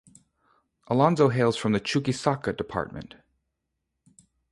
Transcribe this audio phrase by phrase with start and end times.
[0.87, 3.13] Alonzo hails from the Chuquisaca Department.